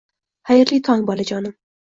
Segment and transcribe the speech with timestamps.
[0.51, 1.57] -xayrli tong, bolajonim!